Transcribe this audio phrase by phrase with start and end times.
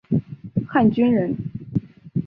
[0.67, 1.35] 汉军人。